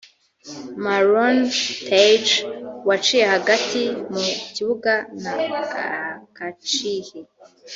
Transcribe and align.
Marouane 0.83 1.43
Tej 1.87 2.23
waciye 2.87 3.23
hagati 3.33 3.81
mu 4.11 4.21
kibuga 4.55 4.93
na 5.23 5.33
Akacihi 5.61 7.19